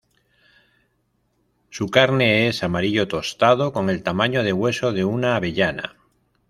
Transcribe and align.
Su 1.69 1.89
carne 1.89 2.47
es 2.47 2.63
amarillo 2.63 3.07
tostado 3.07 3.71
con 3.71 3.91
el 3.91 4.01
tamaño 4.01 4.41
de 4.41 4.51
hueso 4.51 4.93
de 4.93 5.05
una 5.05 5.35
avellana. 5.35 5.95